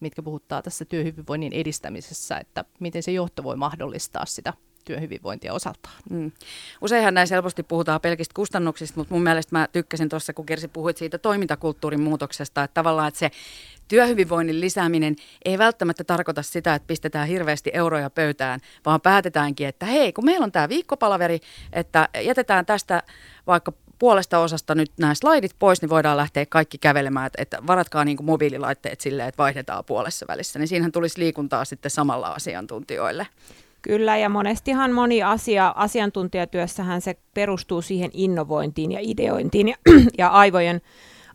mitkä 0.00 0.22
puhuttaa 0.22 0.62
tässä 0.62 0.84
työhyvinvoinnin 0.84 1.52
edistämisessä, 1.52 2.38
että 2.38 2.64
miten 2.80 3.02
se 3.02 3.12
johto 3.12 3.44
voi 3.44 3.56
mahdollistaa 3.56 4.26
sitä 4.26 4.52
työhyvinvointia 4.86 5.52
osaltaan. 5.52 5.94
Mm. 6.10 6.32
Useinhan 6.80 7.14
näin 7.14 7.28
helposti 7.30 7.62
puhutaan 7.62 8.00
pelkistä 8.00 8.32
kustannuksista, 8.34 9.00
mutta 9.00 9.14
mun 9.14 9.22
mielestä 9.22 9.58
mä 9.58 9.68
tykkäsin 9.72 10.08
tuossa, 10.08 10.32
kun 10.32 10.46
Kirsi 10.46 10.68
puhuit 10.68 10.96
siitä 10.96 11.18
toimintakulttuurin 11.18 12.00
muutoksesta, 12.00 12.62
että 12.64 12.74
tavallaan 12.74 13.08
että 13.08 13.20
se 13.20 13.30
työhyvinvoinnin 13.88 14.60
lisääminen 14.60 15.16
ei 15.44 15.58
välttämättä 15.58 16.04
tarkoita 16.04 16.42
sitä, 16.42 16.74
että 16.74 16.86
pistetään 16.86 17.28
hirveästi 17.28 17.70
euroja 17.74 18.10
pöytään, 18.10 18.60
vaan 18.86 19.00
päätetäänkin, 19.00 19.66
että 19.68 19.86
hei, 19.86 20.12
kun 20.12 20.24
meillä 20.24 20.44
on 20.44 20.52
tämä 20.52 20.68
viikkopalaveri, 20.68 21.40
että 21.72 22.08
jätetään 22.22 22.66
tästä 22.66 23.02
vaikka 23.46 23.72
puolesta 23.98 24.38
osasta 24.38 24.74
nyt 24.74 24.92
nämä 24.98 25.14
slaidit 25.14 25.56
pois, 25.58 25.82
niin 25.82 25.88
voidaan 25.88 26.16
lähteä 26.16 26.46
kaikki 26.46 26.78
kävelemään, 26.78 27.26
että, 27.26 27.42
että 27.42 27.66
varatkaa 27.66 28.04
niin 28.04 28.16
kuin 28.16 28.26
mobiililaitteet 28.26 29.00
silleen, 29.00 29.28
että 29.28 29.42
vaihdetaan 29.42 29.84
puolessa 29.84 30.26
välissä, 30.28 30.58
niin 30.58 30.68
siinähän 30.68 30.92
tulisi 30.92 31.20
liikuntaa 31.20 31.64
sitten 31.64 31.90
samalla 31.90 32.28
asiantuntijoille. 32.28 33.26
Kyllä, 33.86 34.16
ja 34.16 34.28
monestihan 34.28 34.92
moni 34.92 35.22
asia 35.22 35.74
asiantuntijatyössähän 35.76 37.00
se 37.00 37.16
perustuu 37.34 37.82
siihen 37.82 38.10
innovointiin 38.12 38.92
ja 38.92 38.98
ideointiin 39.02 39.68
ja, 39.68 39.76
ja 40.18 40.28
aivojen, 40.28 40.80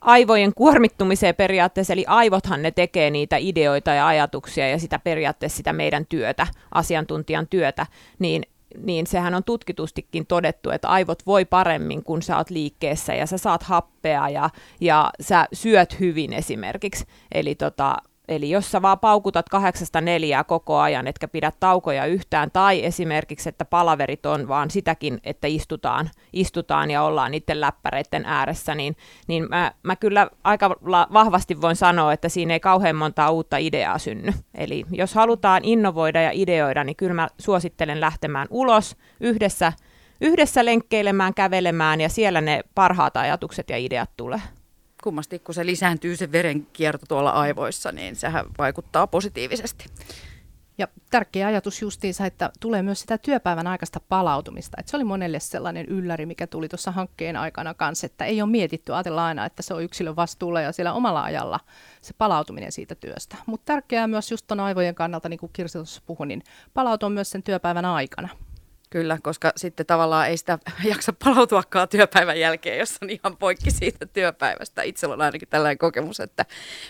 aivojen 0.01 0.53
kuormittumiseen 0.55 1.35
periaatteessa, 1.35 1.93
eli 1.93 2.05
aivothan 2.07 2.61
ne 2.61 2.71
tekee 2.71 3.09
niitä 3.09 3.37
ideoita 3.39 3.91
ja 3.91 4.07
ajatuksia 4.07 4.69
ja 4.69 4.79
sitä 4.79 4.99
periaatteessa 4.99 5.57
sitä 5.57 5.73
meidän 5.73 6.05
työtä, 6.05 6.47
asiantuntijan 6.71 7.47
työtä, 7.47 7.85
niin 8.19 8.43
niin 8.77 9.07
sehän 9.07 9.35
on 9.35 9.43
tutkitustikin 9.43 10.25
todettu, 10.25 10.69
että 10.69 10.89
aivot 10.89 11.25
voi 11.25 11.45
paremmin, 11.45 12.03
kun 12.03 12.21
sä 12.21 12.37
oot 12.37 12.49
liikkeessä 12.49 13.13
ja 13.13 13.25
sä 13.25 13.37
saat 13.37 13.63
happea 13.63 14.29
ja, 14.29 14.49
ja 14.81 15.11
sä 15.21 15.47
syöt 15.53 15.99
hyvin 15.99 16.33
esimerkiksi. 16.33 17.05
Eli 17.31 17.55
tota, 17.55 17.97
Eli 18.27 18.49
jos 18.49 18.71
sä 18.71 18.81
vaan 18.81 18.99
paukutat 18.99 19.49
kahdeksasta 19.49 20.01
neljää 20.01 20.43
koko 20.43 20.79
ajan, 20.79 21.07
etkä 21.07 21.27
pidä 21.27 21.51
taukoja 21.59 22.05
yhtään, 22.05 22.51
tai 22.51 22.85
esimerkiksi, 22.85 23.49
että 23.49 23.65
palaverit 23.65 24.25
on 24.25 24.47
vaan 24.47 24.71
sitäkin, 24.71 25.19
että 25.23 25.47
istutaan, 25.47 26.09
istutaan 26.33 26.91
ja 26.91 27.03
ollaan 27.03 27.31
niiden 27.31 27.61
läppäreiden 27.61 28.25
ääressä, 28.25 28.75
niin, 28.75 28.95
niin 29.27 29.49
mä, 29.49 29.71
mä 29.83 29.95
kyllä 29.95 30.27
aika 30.43 30.69
vahvasti 31.13 31.61
voin 31.61 31.75
sanoa, 31.75 32.13
että 32.13 32.29
siinä 32.29 32.53
ei 32.53 32.59
kauhean 32.59 32.95
montaa 32.95 33.29
uutta 33.29 33.57
ideaa 33.57 33.97
synny. 33.97 34.33
Eli 34.55 34.85
jos 34.91 35.13
halutaan 35.15 35.65
innovoida 35.65 36.21
ja 36.21 36.31
ideoida, 36.33 36.83
niin 36.83 36.95
kyllä 36.95 37.13
mä 37.13 37.27
suosittelen 37.37 38.01
lähtemään 38.01 38.47
ulos 38.49 38.97
yhdessä, 39.19 39.73
yhdessä 40.21 40.65
lenkkeilemään, 40.65 41.33
kävelemään, 41.33 42.01
ja 42.01 42.09
siellä 42.09 42.41
ne 42.41 42.63
parhaat 42.75 43.17
ajatukset 43.17 43.69
ja 43.69 43.77
ideat 43.77 44.09
tulee 44.17 44.41
kummasti 45.01 45.39
kun 45.39 45.55
se 45.55 45.65
lisääntyy 45.65 46.15
se 46.15 46.31
verenkierto 46.31 47.05
tuolla 47.05 47.29
aivoissa, 47.29 47.91
niin 47.91 48.15
sehän 48.15 48.45
vaikuttaa 48.57 49.07
positiivisesti. 49.07 49.85
Ja 50.77 50.87
tärkeä 51.09 51.47
ajatus 51.47 51.81
justiinsa, 51.81 52.25
että 52.25 52.51
tulee 52.59 52.81
myös 52.81 53.01
sitä 53.01 53.17
työpäivän 53.17 53.67
aikaista 53.67 53.99
palautumista. 54.09 54.77
Että 54.79 54.89
se 54.89 54.97
oli 54.97 55.03
monelle 55.03 55.39
sellainen 55.39 55.85
ylläri, 55.85 56.25
mikä 56.25 56.47
tuli 56.47 56.69
tuossa 56.69 56.91
hankkeen 56.91 57.35
aikana 57.35 57.73
kanssa, 57.73 58.05
että 58.05 58.25
ei 58.25 58.41
ole 58.41 58.49
mietitty, 58.49 58.93
ajatellaan 58.93 59.27
aina, 59.27 59.45
että 59.45 59.61
se 59.61 59.73
on 59.73 59.83
yksilön 59.83 60.15
vastuulla 60.15 60.61
ja 60.61 60.71
siellä 60.71 60.93
omalla 60.93 61.23
ajalla 61.23 61.59
se 62.01 62.13
palautuminen 62.17 62.71
siitä 62.71 62.95
työstä. 62.95 63.35
Mutta 63.45 63.65
tärkeää 63.65 64.07
myös 64.07 64.31
just 64.31 64.47
tuon 64.47 64.59
aivojen 64.59 64.95
kannalta, 64.95 65.29
niin 65.29 65.39
kuin 65.39 65.49
Kirsi 65.53 65.77
tuossa 65.77 66.01
puhui, 66.05 66.27
niin 66.27 66.43
palautua 66.73 67.09
myös 67.09 67.31
sen 67.31 67.43
työpäivän 67.43 67.85
aikana. 67.85 68.29
Kyllä, 68.91 69.17
koska 69.23 69.51
sitten 69.55 69.85
tavallaan 69.85 70.27
ei 70.27 70.37
sitä 70.37 70.59
jaksa 70.91 71.13
palautuakaan 71.23 71.89
työpäivän 71.89 72.39
jälkeen, 72.39 72.79
jos 72.79 72.97
on 73.01 73.09
ihan 73.09 73.37
poikki 73.37 73.71
siitä 73.71 74.05
työpäivästä. 74.05 74.81
Itsellä 74.81 75.13
on 75.13 75.21
ainakin 75.21 75.47
tällainen 75.47 75.77
kokemus, 75.77 76.19
että 76.19 76.45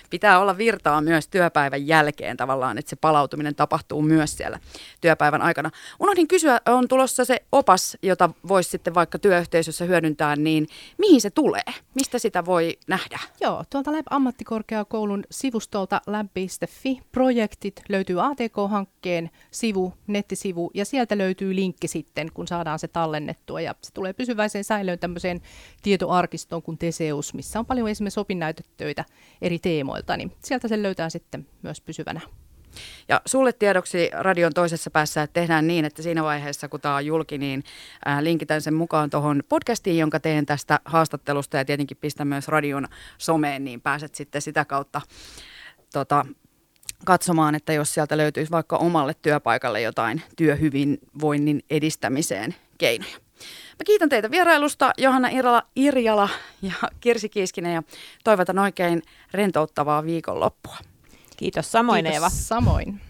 pitää 0.09 0.39
olla 0.39 0.57
virtaa 0.57 1.01
myös 1.01 1.27
työpäivän 1.27 1.87
jälkeen 1.87 2.37
tavallaan, 2.37 2.77
että 2.77 2.89
se 2.89 2.95
palautuminen 2.95 3.55
tapahtuu 3.55 4.01
myös 4.01 4.37
siellä 4.37 4.59
työpäivän 5.01 5.41
aikana. 5.41 5.71
Unohdin 5.99 6.27
kysyä, 6.27 6.61
on 6.65 6.87
tulossa 6.87 7.25
se 7.25 7.41
opas, 7.51 7.97
jota 8.01 8.29
voisi 8.47 8.69
sitten 8.69 8.93
vaikka 8.93 9.19
työyhteisössä 9.19 9.85
hyödyntää, 9.85 10.35
niin 10.35 10.67
mihin 10.97 11.21
se 11.21 11.29
tulee? 11.29 11.63
Mistä 11.95 12.19
sitä 12.19 12.45
voi 12.45 12.77
nähdä? 12.87 13.19
Joo, 13.41 13.63
tuolta 13.69 13.91
Lab 13.91 14.05
ammattikorkeakoulun 14.09 15.23
sivustolta 15.31 16.01
lab.fi 16.07 16.99
projektit 17.11 17.81
löytyy 17.89 18.25
ATK-hankkeen 18.25 19.29
sivu, 19.51 19.93
nettisivu 20.07 20.71
ja 20.73 20.85
sieltä 20.85 21.17
löytyy 21.17 21.55
linkki 21.55 21.90
sitten, 21.91 22.31
kun 22.33 22.47
saadaan 22.47 22.79
se 22.79 22.87
tallennettua. 22.87 23.61
Ja 23.61 23.75
se 23.81 23.93
tulee 23.93 24.13
pysyväiseen 24.13 24.63
säilöön 24.63 24.99
tämmöiseen 24.99 25.41
tietoarkistoon 25.81 26.61
kuin 26.61 26.77
Teseus, 26.77 27.33
missä 27.33 27.59
on 27.59 27.65
paljon 27.65 27.87
esimerkiksi 27.87 28.19
opinnäytetöitä 28.19 29.05
eri 29.41 29.59
teemoilta, 29.59 30.17
niin 30.17 30.31
sieltä 30.43 30.67
se 30.67 30.83
löytää 30.83 31.09
sitten 31.09 31.47
myös 31.61 31.81
pysyvänä. 31.81 32.21
Ja 33.07 33.21
sulle 33.25 33.53
tiedoksi 33.53 34.09
radion 34.13 34.53
toisessa 34.53 34.91
päässä, 34.91 35.23
että 35.23 35.33
tehdään 35.33 35.67
niin, 35.67 35.85
että 35.85 36.01
siinä 36.01 36.23
vaiheessa, 36.23 36.69
kun 36.69 36.81
tämä 36.81 36.95
on 36.95 37.05
julki, 37.05 37.37
niin 37.37 37.63
linkitän 38.21 38.61
sen 38.61 38.73
mukaan 38.73 39.09
tuohon 39.09 39.43
podcastiin, 39.49 39.97
jonka 39.97 40.19
teen 40.19 40.45
tästä 40.45 40.79
haastattelusta 40.85 41.57
ja 41.57 41.65
tietenkin 41.65 41.97
pistän 41.97 42.27
myös 42.27 42.47
radion 42.47 42.87
someen, 43.17 43.63
niin 43.63 43.81
pääset 43.81 44.15
sitten 44.15 44.41
sitä 44.41 44.65
kautta 44.65 45.01
tota, 45.93 46.25
katsomaan, 47.05 47.55
että 47.55 47.73
jos 47.73 47.93
sieltä 47.93 48.17
löytyisi 48.17 48.51
vaikka 48.51 48.77
omalle 48.77 49.13
työpaikalle 49.21 49.81
jotain 49.81 50.21
työhyvinvoinnin 50.37 51.63
edistämiseen 51.69 52.55
keinoja. 52.77 53.17
Mä 53.81 53.83
kiitän 53.85 54.09
teitä 54.09 54.31
vierailusta, 54.31 54.91
Johanna 54.97 55.27
Irala, 55.27 55.63
Irjala 55.75 56.29
ja 56.61 56.73
Kirsi 56.99 57.29
Kiiskinen 57.29 57.73
ja 57.73 57.83
toivotan 58.23 58.59
oikein 58.59 59.01
rentouttavaa 59.33 60.05
viikonloppua. 60.05 60.77
Kiitos 61.37 61.71
samoin 61.71 62.05
Kiitos 62.05 62.15
Eeva. 62.15 62.29
Samoin. 62.29 63.01